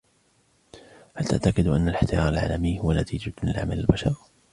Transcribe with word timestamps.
هل 1.15 1.25
تعتقد 1.25 1.67
أن 1.67 1.89
الاحترار 1.89 2.29
العالمي 2.29 2.79
هو 2.79 2.93
نتيجة 2.93 3.33
لعمل 3.43 3.79
البشر؟ 3.79 4.13